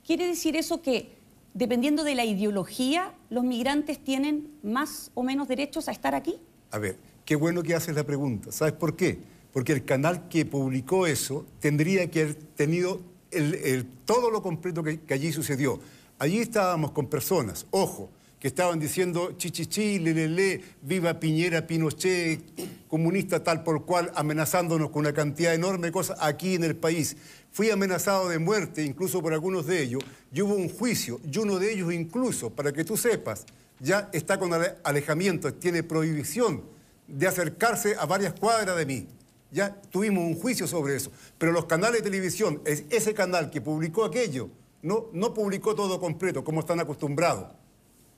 ¿Quiere 0.06 0.28
decir 0.28 0.58
eso 0.58 0.82
que, 0.82 1.14
dependiendo 1.54 2.04
de 2.04 2.16
la 2.16 2.26
ideología, 2.26 3.14
los 3.30 3.46
migrantes 3.46 4.04
tienen 4.04 4.50
más 4.64 5.12
o 5.14 5.24
menos 5.24 5.48
derechos 5.48 5.88
a 5.88 5.94
estar 5.94 6.14
aquí? 6.14 6.42
A 6.72 6.78
ver, 6.78 6.98
qué 7.24 7.38
bueno 7.38 7.64
que 7.64 7.74
haces 7.74 7.96
la 7.96 8.04
pregunta. 8.04 8.52
¿Sabes 8.52 8.74
por 8.74 8.98
qué? 8.98 9.18
Porque 9.54 9.72
el 9.72 9.86
canal 9.86 10.28
que 10.28 10.44
publicó 10.44 11.08
eso 11.08 11.46
tendría 11.62 12.12
que 12.12 12.24
haber 12.24 12.36
tenido 12.36 13.15
el, 13.36 13.86
todo 14.06 14.32
lo 14.32 14.42
completo 14.42 14.84
que, 14.84 15.00
allí 15.10 15.32
sucedió. 15.32 15.80
Allí 16.18 16.40
estábamos 16.40 16.92
con 16.92 17.08
personas, 17.08 17.66
ojo, 17.72 18.10
que 18.40 18.48
estaban 18.48 18.80
diciendo 18.80 19.34
chichichi, 19.38 20.00
lelele, 20.00 20.64
viva 20.82 21.20
Piñera, 21.20 21.66
Pinochet, 21.68 22.42
comunista 22.88 23.44
tal 23.44 23.64
por 23.64 23.86
cual, 23.86 24.12
amenazándonos 24.16 24.92
con 24.92 25.02
una 25.02 25.14
cantidad 25.14 25.54
enorme 25.54 25.88
de 25.88 25.92
cosas 25.92 26.18
aquí 26.22 26.56
en 26.56 26.64
el 26.64 26.76
país. 26.76 27.18
Fui 27.52 27.70
amenazado 27.70 28.30
de 28.30 28.40
muerte, 28.40 28.84
incluso 28.84 29.22
por 29.22 29.34
algunos 29.34 29.66
de 29.66 29.82
ellos, 29.82 30.04
y 30.34 30.42
hubo 30.42 30.56
un 30.56 30.70
juicio, 30.70 31.20
y 31.30 31.38
uno 31.38 31.58
de 31.58 31.74
ellos 31.74 31.94
incluso, 31.94 32.50
para 32.50 32.72
que 32.72 32.84
tú 32.84 32.98
sepas, 32.98 33.46
ya 33.80 34.10
está 34.14 34.38
con 34.38 34.52
alejamiento, 34.84 35.54
tiene 35.54 35.84
prohibición 35.84 36.64
de 37.08 37.28
acercarse 37.28 37.96
a 37.98 38.06
varias 38.06 38.34
cuadras 38.34 38.78
de 38.78 38.86
mí. 38.86 39.08
Ya 39.56 39.74
tuvimos 39.90 40.22
un 40.26 40.36
juicio 40.36 40.68
sobre 40.68 40.98
eso. 40.98 41.14
Pero 41.38 41.54
los 41.54 41.64
canales 41.64 42.04
de 42.04 42.10
televisión, 42.10 42.62
ese 42.66 43.14
canal 43.14 43.50
que 43.50 43.62
publicó 43.62 44.04
aquello, 44.04 44.50
no, 44.82 45.06
no 45.14 45.34
publicó 45.34 45.74
todo 45.74 45.98
completo, 45.98 46.44
como 46.44 46.60
están 46.60 46.82
acostumbrados. 46.82 47.54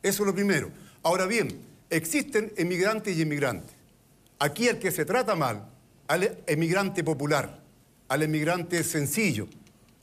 Eso 0.02 0.24
es 0.24 0.28
lo 0.28 0.34
primero. 0.34 0.72
Ahora 1.04 1.28
bien, 1.28 1.62
existen 1.92 2.52
emigrantes 2.58 3.16
y 3.16 3.22
inmigrantes. 3.22 3.76
Aquí 4.40 4.68
el 4.68 4.80
que 4.80 4.90
se 4.90 5.06
trata 5.06 5.36
mal, 5.36 5.70
al 6.08 6.40
emigrante 6.48 7.04
popular, 7.04 7.62
al 8.08 8.24
emigrante 8.24 8.84
sencillo, 8.84 9.48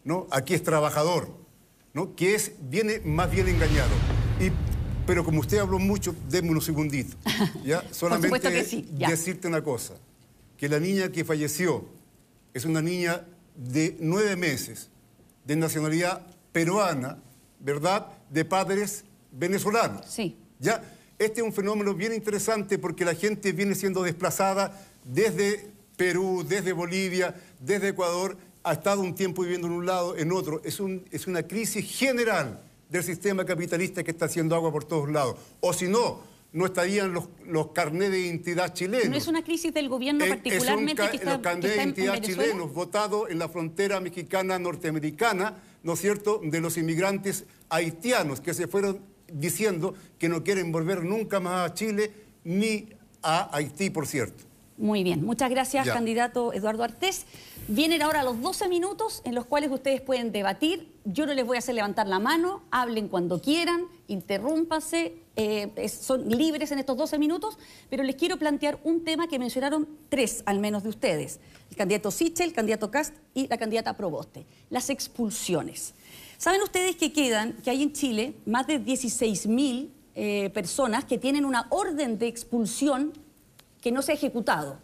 ¿no? 0.05 0.29
Aquí 0.31 0.55
es 0.55 0.63
trabajador, 0.63 1.37
¿no? 1.95 2.15
Que 2.15 2.37
es, 2.37 2.53
viene 2.61 3.01
más 3.01 3.29
bien 3.29 3.49
engañado. 3.49 3.91
Y, 4.39 4.53
pero 5.05 5.25
como 5.25 5.41
usted 5.41 5.59
habló 5.59 5.81
mucho, 5.81 6.15
déme 6.29 6.51
unos 6.51 6.65
segunditos. 6.65 7.17
¿ya? 7.65 7.83
Solamente 7.91 8.51
decirte 9.09 9.49
una 9.49 9.65
cosa 9.65 9.95
que 10.57 10.69
la 10.69 10.79
niña 10.81 11.11
que 11.11 11.25
falleció 11.25 11.87
es 12.53 12.65
una 12.65 12.81
niña 12.81 13.27
de 13.57 13.97
nueve 14.01 14.37
meses, 14.37 14.91
de 15.45 15.57
nacionalidad 15.57 16.27
peruana, 16.53 17.19
¿verdad? 17.61 18.09
De 18.31 18.45
padres 18.45 19.05
venezolanos. 19.33 20.07
Sí. 20.09 20.37
¿Ya? 20.59 20.83
Este 21.19 21.41
es 21.41 21.47
un 21.47 21.53
fenómeno 21.53 21.95
bien 21.95 22.13
interesante 22.13 22.79
porque 22.79 23.05
la 23.05 23.15
gente 23.15 23.53
viene 23.53 23.75
siendo 23.75 24.03
desplazada 24.03 24.81
desde 25.05 25.71
Perú, 25.97 26.45
desde 26.47 26.73
Bolivia, 26.73 27.35
desde 27.61 27.89
Ecuador, 27.89 28.37
ha 28.63 28.73
estado 28.73 29.03
un 29.03 29.15
tiempo 29.15 29.43
viviendo 29.43 29.67
en 29.67 29.75
un 29.75 29.87
lado, 29.87 30.17
en 30.17 30.33
otro. 30.33 30.61
Es, 30.65 30.81
un, 30.81 31.05
es 31.11 31.27
una 31.27 31.43
crisis 31.43 31.85
general 31.85 32.61
del 32.89 33.05
sistema 33.05 33.45
capitalista 33.45 34.03
que 34.03 34.11
está 34.11 34.25
haciendo 34.25 34.55
agua 34.57 34.73
por 34.73 34.85
todos 34.85 35.11
lados. 35.11 35.37
O 35.61 35.73
si 35.73 35.87
no, 35.87 36.23
no 36.55 36.67
estarían 36.67 37.13
los, 37.13 37.29
los 37.47 37.73
carnés 37.73 38.13
de 38.13 38.21
identidad 38.21 38.73
chilenos. 38.73 39.09
¿No 39.09 39.17
es 39.17 39.27
una 39.27 39.43
crisis 39.43 39.75
del 39.75 39.89
gobierno 39.89 40.25
particularmente 40.25 41.03
es 41.03 41.09
un, 41.09 41.11
que 41.11 41.17
está, 41.17 41.33
Los 41.33 41.43
carnés 41.43 41.71
de 41.71 41.77
identidad 41.77 42.21
chilenos 42.21 42.73
votados 42.73 43.29
en 43.29 43.41
la 43.41 43.49
frontera 43.49 43.99
mexicana 43.99 44.57
norteamericana, 44.61 45.61
¿no 45.83 45.95
es 45.95 46.01
cierto?, 46.01 46.41
de 46.45 46.61
los 46.61 46.79
inmigrantes 46.79 47.45
haitianos 47.69 48.41
que 48.41 48.55
se 48.55 48.69
fueron 48.69 49.01
diciendo 49.33 49.95
que 50.17 50.29
no 50.29 50.45
quieren 50.45 50.71
volver 50.71 51.03
nunca 51.03 51.41
más 51.41 51.69
a 51.69 51.75
Chile 51.75 52.13
ni 52.45 52.89
a 53.21 53.55
Haití, 53.57 53.91
por 53.91 54.07
cierto. 54.07 54.45
Muy 54.77 55.05
bien, 55.05 55.25
muchas 55.25 55.51
gracias, 55.51 55.87
candidato 55.87 56.53
Eduardo 56.53 56.83
Artés. 56.83 57.27
Vienen 57.69 58.03
ahora 58.03 58.25
los 58.25 58.41
12 58.41 58.69
minutos 58.69 59.23
en 59.25 59.35
los 59.37 59.47
cuales 59.47 59.71
ustedes 59.71 60.01
pueden 60.01 60.33
debatir. 60.33 60.93
Yo 61.05 61.27
no 61.27 61.33
les 61.33 61.47
voy 61.47 61.57
a 61.57 61.59
hacer 61.61 61.77
levantar 61.77 62.09
la 62.09 62.19
mano, 62.19 62.63
hablen 62.73 63.07
cuando 63.07 63.41
quieran, 63.41 63.85
interrúmpase, 64.09 65.15
eh, 65.37 65.89
son 65.89 66.29
libres 66.29 66.73
en 66.73 66.81
estos 66.81 66.97
12 66.97 67.19
minutos, 67.19 67.57
pero 67.89 68.03
les 68.03 68.17
quiero 68.17 68.37
plantear 68.37 68.81
un 68.83 69.05
tema 69.05 69.29
que 69.29 69.39
mencionaron 69.39 69.89
tres 70.09 70.43
al 70.45 70.59
menos 70.59 70.83
de 70.83 70.89
ustedes. 70.89 71.39
El 71.71 71.77
candidato 71.77 72.11
Sichel, 72.11 72.49
el 72.49 72.55
candidato 72.55 72.91
Cast 72.91 73.15
y 73.33 73.47
la 73.47 73.59
candidata 73.59 73.97
Proboste. 73.97 74.45
Las 74.71 74.91
expulsiones. 74.91 75.95
¿Saben 76.37 76.61
ustedes 76.63 76.97
que 76.97 77.13
quedan, 77.13 77.53
que 77.63 77.71
hay 77.71 77.83
en 77.83 77.93
Chile 77.93 78.35
más 78.45 78.67
de 78.67 78.81
16 78.81 79.47
mil 79.47 79.93
eh, 80.17 80.51
personas 80.53 81.05
que 81.05 81.19
tienen 81.19 81.45
una 81.45 81.69
orden 81.71 82.19
de 82.19 82.27
expulsión 82.27 83.13
que 83.85 83.93
no 83.93 84.03
se 84.03 84.11
ha 84.11 84.15
ejecutado? 84.17 84.79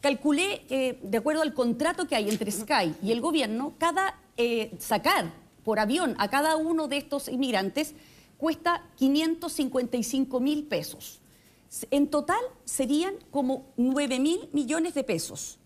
calculé 0.00 0.62
que, 0.68 1.00
de 1.02 1.18
acuerdo 1.18 1.42
al 1.42 1.52
contrato 1.52 2.06
que 2.06 2.14
hay 2.14 2.28
entre 2.28 2.52
Sky 2.52 2.94
y 3.02 3.10
el 3.10 3.20
gobierno, 3.20 3.74
cada 3.78 4.20
eh, 4.36 4.70
sacar 4.78 5.32
por 5.64 5.80
avión 5.80 6.14
a 6.18 6.28
cada 6.28 6.54
uno 6.56 6.86
de 6.86 6.98
estos 6.98 7.28
inmigrantes 7.28 7.94
cuesta 8.38 8.88
555 8.98 10.38
mil 10.38 10.64
pesos. 10.68 11.20
En 11.90 12.08
total 12.08 12.38
serían 12.64 13.14
como 13.32 13.72
9 13.76 14.20
mil 14.20 14.48
millones 14.52 14.94
de 14.94 15.02
pesos, 15.02 15.58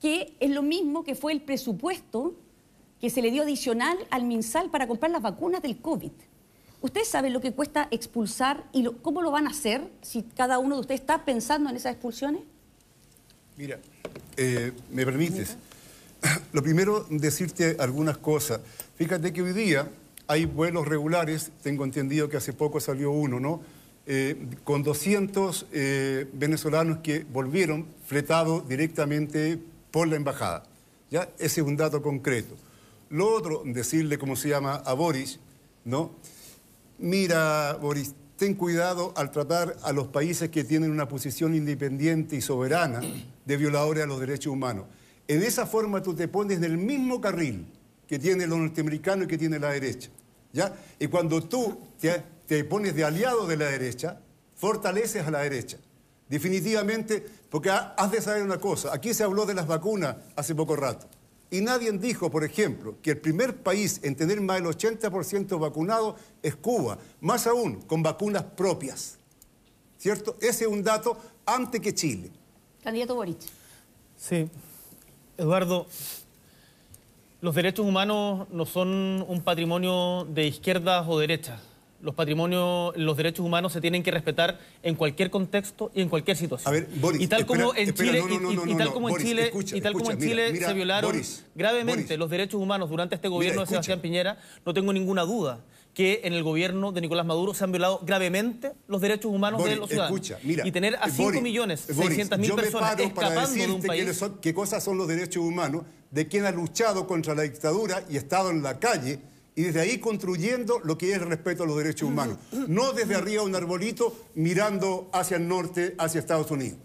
que 0.00 0.36
es 0.40 0.50
lo 0.50 0.62
mismo 0.62 1.04
que 1.04 1.14
fue 1.14 1.32
el 1.32 1.42
presupuesto 1.42 2.34
que 3.00 3.10
se 3.10 3.22
le 3.22 3.30
dio 3.30 3.42
adicional 3.42 3.96
al 4.10 4.24
MinSal 4.24 4.70
para 4.70 4.88
comprar 4.88 5.12
las 5.12 5.22
vacunas 5.22 5.62
del 5.62 5.80
COVID. 5.80 6.12
¿Ustedes 6.84 7.08
saben 7.08 7.32
lo 7.32 7.40
que 7.40 7.52
cuesta 7.52 7.88
expulsar 7.90 8.62
y 8.70 8.84
cómo 9.00 9.22
lo 9.22 9.30
van 9.30 9.46
a 9.46 9.50
hacer 9.52 9.90
si 10.02 10.22
cada 10.22 10.58
uno 10.58 10.74
de 10.74 10.82
ustedes 10.82 11.00
está 11.00 11.24
pensando 11.24 11.70
en 11.70 11.76
esas 11.76 11.92
expulsiones? 11.92 12.42
Mira, 13.56 13.78
eh, 14.36 14.70
¿me 14.90 15.06
permites? 15.06 15.56
Lo 16.52 16.62
primero, 16.62 17.06
decirte 17.08 17.78
algunas 17.80 18.18
cosas. 18.18 18.60
Fíjate 18.96 19.32
que 19.32 19.40
hoy 19.40 19.54
día 19.54 19.88
hay 20.26 20.44
vuelos 20.44 20.86
regulares, 20.86 21.52
tengo 21.62 21.84
entendido 21.84 22.28
que 22.28 22.36
hace 22.36 22.52
poco 22.52 22.78
salió 22.80 23.12
uno, 23.12 23.40
¿no? 23.40 23.62
Eh, 24.06 24.36
con 24.62 24.82
200 24.82 25.68
eh, 25.72 26.28
venezolanos 26.34 26.98
que 26.98 27.24
volvieron 27.24 27.86
fletados 28.04 28.68
directamente 28.68 29.58
por 29.90 30.06
la 30.06 30.16
embajada. 30.16 30.64
¿ya? 31.10 31.30
Ese 31.38 31.62
es 31.62 31.66
un 31.66 31.78
dato 31.78 32.02
concreto. 32.02 32.54
Lo 33.08 33.34
otro, 33.34 33.62
decirle 33.64 34.18
cómo 34.18 34.36
se 34.36 34.50
llama 34.50 34.82
a 34.84 34.92
Boris, 34.92 35.40
¿no? 35.86 36.10
Mira, 36.98 37.74
Boris, 37.80 38.14
ten 38.36 38.54
cuidado 38.54 39.12
al 39.16 39.30
tratar 39.30 39.76
a 39.82 39.92
los 39.92 40.08
países 40.08 40.50
que 40.50 40.64
tienen 40.64 40.90
una 40.90 41.08
posición 41.08 41.54
independiente 41.54 42.36
y 42.36 42.40
soberana 42.40 43.00
de 43.44 43.56
violadores 43.56 44.04
a 44.04 44.06
los 44.06 44.20
derechos 44.20 44.52
humanos. 44.52 44.86
En 45.26 45.42
esa 45.42 45.66
forma 45.66 46.02
tú 46.02 46.14
te 46.14 46.28
pones 46.28 46.58
en 46.58 46.64
el 46.64 46.76
mismo 46.76 47.20
carril 47.20 47.66
que 48.06 48.18
tiene 48.18 48.46
los 48.46 48.58
norteamericanos 48.58 49.24
y 49.24 49.28
que 49.28 49.38
tiene 49.38 49.58
la 49.58 49.70
derecha. 49.70 50.10
¿ya? 50.52 50.74
Y 50.98 51.06
cuando 51.08 51.42
tú 51.42 51.78
te, 52.00 52.22
te 52.46 52.64
pones 52.64 52.94
de 52.94 53.04
aliado 53.04 53.46
de 53.46 53.56
la 53.56 53.66
derecha, 53.66 54.20
fortaleces 54.54 55.26
a 55.26 55.30
la 55.30 55.40
derecha. 55.40 55.78
Definitivamente, 56.28 57.24
porque 57.50 57.70
has 57.70 58.10
de 58.10 58.20
saber 58.20 58.42
una 58.42 58.58
cosa, 58.58 58.94
aquí 58.94 59.12
se 59.12 59.24
habló 59.24 59.46
de 59.46 59.54
las 59.54 59.66
vacunas 59.66 60.16
hace 60.36 60.54
poco 60.54 60.76
rato. 60.76 61.06
Y 61.54 61.60
nadie 61.60 61.92
dijo, 61.92 62.32
por 62.32 62.42
ejemplo, 62.42 62.96
que 63.00 63.12
el 63.12 63.18
primer 63.18 63.62
país 63.62 64.00
en 64.02 64.16
tener 64.16 64.40
más 64.40 64.56
del 64.56 64.66
80% 64.66 65.56
vacunado 65.60 66.16
es 66.42 66.56
Cuba, 66.56 66.98
más 67.20 67.46
aún 67.46 67.80
con 67.82 68.02
vacunas 68.02 68.42
propias. 68.42 69.18
¿Cierto? 69.96 70.36
Ese 70.40 70.64
es 70.64 70.66
un 70.68 70.82
dato 70.82 71.16
antes 71.46 71.80
que 71.80 71.94
Chile. 71.94 72.32
Candidato 72.82 73.14
Boric. 73.14 73.38
Sí. 74.16 74.50
Eduardo, 75.38 75.86
los 77.40 77.54
derechos 77.54 77.86
humanos 77.86 78.48
no 78.50 78.66
son 78.66 79.24
un 79.28 79.40
patrimonio 79.40 80.26
de 80.28 80.48
izquierdas 80.48 81.06
o 81.08 81.20
derechas 81.20 81.60
los 82.00 82.14
patrimonios, 82.14 82.96
los 82.96 83.16
derechos 83.16 83.44
humanos 83.44 83.72
se 83.72 83.80
tienen 83.80 84.02
que 84.02 84.10
respetar 84.10 84.58
en 84.82 84.94
cualquier 84.94 85.30
contexto 85.30 85.90
y 85.94 86.02
en 86.02 86.08
cualquier 86.08 86.36
situación. 86.36 86.68
A 86.68 86.72
ver, 86.72 86.88
Boris, 86.96 87.20
y 87.20 87.26
tal 87.26 87.46
como 87.46 87.74
en 87.74 87.94
Chile, 87.94 88.22
y, 88.66 88.74
tal 88.74 88.92
como 88.92 89.08
en 89.08 89.16
Chile, 89.16 89.50
y 89.72 89.80
tal 89.80 89.92
como 89.94 90.10
en 90.10 90.18
Chile 90.18 90.56
se 90.56 90.72
violaron 90.74 91.20
gravemente 91.54 92.16
los 92.16 92.30
derechos 92.30 92.60
humanos 92.60 92.90
durante 92.90 93.14
este 93.14 93.28
gobierno 93.28 93.62
de 93.62 93.66
Sebastián 93.66 94.00
Piñera, 94.00 94.38
no 94.64 94.74
tengo 94.74 94.92
ninguna 94.92 95.22
duda 95.22 95.60
que 95.94 96.22
en 96.24 96.32
el 96.32 96.42
gobierno 96.42 96.92
de 96.92 97.00
Nicolás 97.00 97.24
Maduro 97.24 97.54
se 97.54 97.64
han 97.64 97.70
violado 97.70 98.00
gravemente 98.04 98.72
los 98.88 99.00
derechos 99.00 99.32
humanos 99.32 99.64
de 99.64 99.76
los 99.76 99.88
ciudadanos. 99.88 100.32
y 100.42 100.72
tener 100.72 100.96
a 100.96 101.08
5 101.08 101.40
millones 101.40 101.80
600 101.80 102.38
mil 102.38 102.52
personas 102.54 102.98
escapando 102.98 103.54
de 103.54 103.70
un 103.70 103.82
país... 103.82 104.20
qué 104.42 104.52
cosas 104.52 104.82
son 104.82 104.98
los 104.98 105.06
derechos 105.06 105.42
humanos 105.42 105.84
de 106.10 106.26
quien 106.26 106.44
ha 106.44 106.50
luchado 106.50 107.06
contra 107.06 107.34
la 107.34 107.42
dictadura 107.42 108.04
y 108.10 108.16
estado 108.16 108.50
en 108.50 108.62
la 108.62 108.78
calle 108.78 109.20
y 109.56 109.62
desde 109.62 109.80
ahí 109.80 109.98
construyendo 109.98 110.80
lo 110.82 110.98
que 110.98 111.10
es 111.10 111.14
el 111.14 111.26
respeto 111.26 111.62
a 111.62 111.66
los 111.66 111.76
derechos 111.76 112.08
humanos. 112.08 112.38
No 112.66 112.92
desde 112.92 113.14
arriba 113.14 113.42
un 113.42 113.54
arbolito 113.54 114.14
mirando 114.34 115.08
hacia 115.12 115.36
el 115.36 115.46
norte, 115.46 115.94
hacia 115.98 116.18
Estados 116.18 116.50
Unidos. 116.50 116.78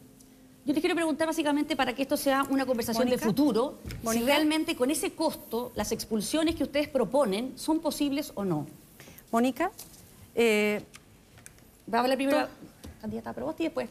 Yo 0.66 0.74
les 0.74 0.82
quiero 0.82 0.96
preguntar 0.96 1.26
básicamente 1.26 1.76
para 1.76 1.96
que 1.96 2.04
esto 2.04 2.16
sea 2.16 2.44
una 2.50 2.66
conversación 2.66 3.10
de 3.10 3.18
futuro, 3.18 3.80
si 4.12 4.22
realmente 4.22 4.76
con 4.76 4.92
ese 4.92 5.12
costo 5.12 5.72
las 5.76 5.92
expulsiones 5.92 6.56
que 6.56 6.64
ustedes 6.64 6.88
proponen 6.88 7.54
son 7.58 7.80
posibles 7.80 8.32
o 8.36 8.46
no. 8.46 8.68
Mónica, 9.32 9.72
eh, 10.36 10.84
va 11.92 12.00
a 12.00 12.02
hablar 12.02 12.18
primero 12.18 12.48
candidata 13.02 13.32
a 13.32 13.56
y 13.58 13.64
después. 13.64 13.90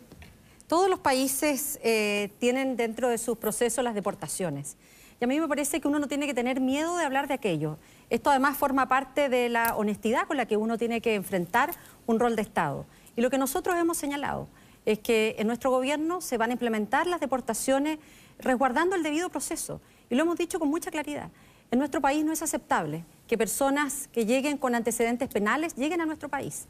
Todos 0.68 0.88
los 0.90 1.00
países 1.00 1.80
eh, 1.82 2.30
tienen 2.38 2.76
dentro 2.76 3.08
de 3.08 3.18
sus 3.18 3.38
procesos 3.38 3.82
las 3.82 3.94
deportaciones. 3.94 4.76
Y 5.20 5.24
a 5.24 5.26
mí 5.26 5.40
me 5.40 5.48
parece 5.48 5.80
que 5.80 5.88
uno 5.88 5.98
no 5.98 6.06
tiene 6.06 6.26
que 6.26 6.34
tener 6.34 6.60
miedo 6.60 6.96
de 6.96 7.04
hablar 7.04 7.26
de 7.26 7.34
aquello. 7.34 7.78
Esto 8.10 8.30
además 8.30 8.56
forma 8.56 8.88
parte 8.88 9.28
de 9.28 9.48
la 9.48 9.76
honestidad 9.76 10.26
con 10.26 10.36
la 10.36 10.46
que 10.46 10.56
uno 10.56 10.78
tiene 10.78 11.00
que 11.00 11.14
enfrentar 11.14 11.70
un 12.06 12.18
rol 12.18 12.36
de 12.36 12.42
Estado. 12.42 12.86
Y 13.16 13.20
lo 13.20 13.30
que 13.30 13.38
nosotros 13.38 13.76
hemos 13.76 13.98
señalado 13.98 14.48
es 14.86 14.98
que 14.98 15.36
en 15.38 15.46
nuestro 15.46 15.70
gobierno 15.70 16.20
se 16.20 16.38
van 16.38 16.50
a 16.50 16.54
implementar 16.54 17.06
las 17.06 17.20
deportaciones 17.20 17.98
resguardando 18.38 18.96
el 18.96 19.02
debido 19.02 19.28
proceso. 19.28 19.80
Y 20.08 20.14
lo 20.14 20.22
hemos 20.22 20.38
dicho 20.38 20.58
con 20.58 20.68
mucha 20.68 20.90
claridad. 20.90 21.30
En 21.70 21.78
nuestro 21.78 22.00
país 22.00 22.24
no 22.24 22.32
es 22.32 22.40
aceptable 22.40 23.04
que 23.26 23.36
personas 23.36 24.08
que 24.12 24.24
lleguen 24.24 24.56
con 24.56 24.74
antecedentes 24.74 25.28
penales 25.28 25.74
lleguen 25.76 26.00
a 26.00 26.06
nuestro 26.06 26.30
país. 26.30 26.66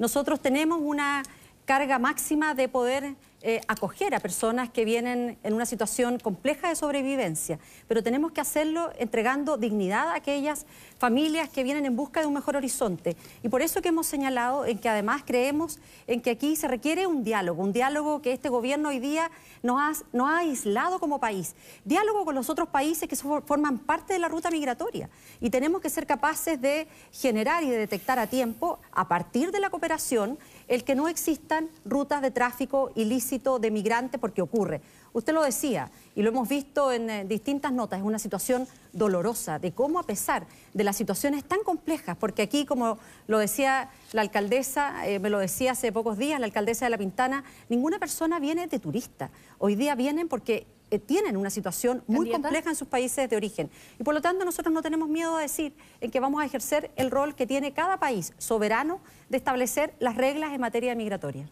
Nosotros 0.00 0.40
tenemos 0.40 0.80
una 0.82 1.22
carga 1.70 2.00
máxima 2.00 2.52
de 2.52 2.66
poder 2.66 3.14
eh, 3.42 3.60
acoger 3.68 4.14
a 4.14 4.20
personas 4.20 4.68
que 4.68 4.84
vienen 4.84 5.38
en 5.42 5.54
una 5.54 5.64
situación 5.64 6.18
compleja 6.18 6.68
de 6.68 6.74
sobrevivencia, 6.74 7.60
pero 7.88 8.02
tenemos 8.02 8.32
que 8.32 8.40
hacerlo 8.42 8.90
entregando 8.98 9.56
dignidad 9.56 10.08
a 10.08 10.16
aquellas 10.16 10.66
familias 10.98 11.48
que 11.48 11.62
vienen 11.62 11.86
en 11.86 11.96
busca 11.96 12.20
de 12.20 12.26
un 12.26 12.34
mejor 12.34 12.56
horizonte. 12.56 13.16
Y 13.42 13.48
por 13.48 13.62
eso 13.62 13.80
que 13.80 13.88
hemos 13.88 14.08
señalado 14.08 14.66
en 14.66 14.78
que 14.78 14.90
además 14.90 15.22
creemos 15.24 15.78
en 16.06 16.20
que 16.20 16.30
aquí 16.30 16.54
se 16.56 16.68
requiere 16.68 17.06
un 17.06 17.24
diálogo, 17.24 17.62
un 17.62 17.72
diálogo 17.72 18.20
que 18.20 18.32
este 18.32 18.50
gobierno 18.50 18.90
hoy 18.90 18.98
día 18.98 19.30
nos 19.62 19.80
ha, 19.80 19.92
ha 20.22 20.38
aislado 20.38 20.98
como 20.98 21.18
país, 21.18 21.54
diálogo 21.84 22.26
con 22.26 22.34
los 22.34 22.50
otros 22.50 22.68
países 22.68 23.08
que 23.08 23.16
forman 23.16 23.78
parte 23.78 24.12
de 24.12 24.18
la 24.18 24.28
ruta 24.28 24.50
migratoria. 24.50 25.08
Y 25.40 25.48
tenemos 25.48 25.80
que 25.80 25.88
ser 25.88 26.04
capaces 26.04 26.60
de 26.60 26.88
generar 27.12 27.62
y 27.62 27.70
de 27.70 27.78
detectar 27.78 28.18
a 28.18 28.26
tiempo, 28.26 28.80
a 28.92 29.08
partir 29.08 29.50
de 29.50 29.60
la 29.60 29.70
cooperación, 29.70 30.38
el 30.70 30.84
que 30.84 30.94
no 30.94 31.08
existan 31.08 31.68
rutas 31.84 32.22
de 32.22 32.30
tráfico 32.30 32.92
ilícito 32.94 33.58
de 33.58 33.72
migrantes 33.72 34.20
porque 34.20 34.40
ocurre. 34.40 34.80
Usted 35.12 35.34
lo 35.34 35.42
decía 35.42 35.90
y 36.14 36.22
lo 36.22 36.30
hemos 36.30 36.48
visto 36.48 36.92
en 36.92 37.10
eh, 37.10 37.24
distintas 37.24 37.72
notas, 37.72 37.98
es 37.98 38.06
una 38.06 38.20
situación 38.20 38.68
dolorosa 38.92 39.58
de 39.58 39.72
cómo 39.72 39.98
a 39.98 40.04
pesar 40.04 40.46
de 40.72 40.84
las 40.84 40.96
situaciones 40.96 41.42
tan 41.42 41.64
complejas, 41.64 42.16
porque 42.16 42.42
aquí, 42.42 42.64
como 42.64 42.98
lo 43.26 43.38
decía 43.38 43.90
la 44.12 44.22
alcaldesa, 44.22 45.08
eh, 45.08 45.18
me 45.18 45.28
lo 45.28 45.40
decía 45.40 45.72
hace 45.72 45.90
pocos 45.90 46.16
días, 46.16 46.38
la 46.38 46.46
alcaldesa 46.46 46.86
de 46.86 46.90
La 46.90 46.98
Pintana, 46.98 47.42
ninguna 47.68 47.98
persona 47.98 48.38
viene 48.38 48.68
de 48.68 48.78
turista. 48.78 49.30
Hoy 49.58 49.74
día 49.74 49.96
vienen 49.96 50.28
porque 50.28 50.68
eh, 50.90 50.98
tienen 50.98 51.36
una 51.36 51.50
situación 51.50 52.02
muy 52.06 52.30
compleja 52.30 52.70
en 52.70 52.76
sus 52.76 52.88
países 52.88 53.28
de 53.28 53.36
origen. 53.36 53.70
Y 53.98 54.04
por 54.04 54.14
lo 54.14 54.20
tanto 54.20 54.44
nosotros 54.44 54.72
no 54.72 54.82
tenemos 54.82 55.08
miedo 55.08 55.36
a 55.36 55.40
decir 55.40 55.74
en 56.00 56.10
que 56.10 56.20
vamos 56.20 56.42
a 56.42 56.44
ejercer 56.44 56.90
el 56.96 57.10
rol 57.10 57.34
que 57.34 57.46
tiene 57.46 57.72
cada 57.72 57.98
país 57.98 58.32
soberano 58.38 59.00
de 59.28 59.36
establecer 59.36 59.94
las 60.00 60.16
reglas 60.16 60.52
en 60.52 60.60
materia 60.60 60.94
migratoria. 60.94 61.48